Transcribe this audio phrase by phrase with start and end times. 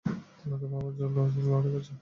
[0.45, 1.15] আমাকে পাবার জন্য
[1.45, 1.89] লড়াই করছে।